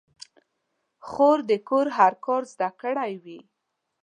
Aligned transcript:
خور 1.07 1.37
د 1.49 1.51
کور 1.69 1.85
هر 1.97 2.13
کار 2.25 2.41
زده 2.53 2.69
کړی 2.81 3.13
وي. 3.23 3.39